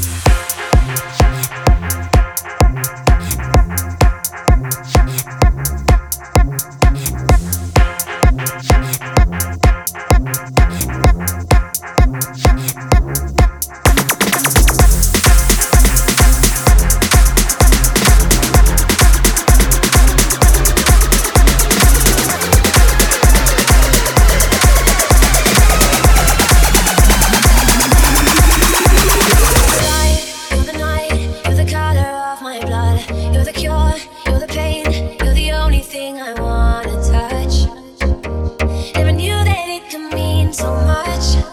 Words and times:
Yeah. 0.00 0.31
so 40.52 40.70
much. 40.86 41.51